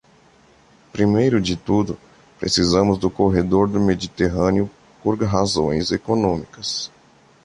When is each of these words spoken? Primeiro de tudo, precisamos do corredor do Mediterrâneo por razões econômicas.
Primeiro 0.91 1.39
de 1.39 1.55
tudo, 1.55 1.95
precisamos 2.39 2.97
do 2.97 3.07
corredor 3.07 3.67
do 3.67 3.79
Mediterrâneo 3.79 4.67
por 5.03 5.21
razões 5.23 5.91
econômicas. 5.91 6.89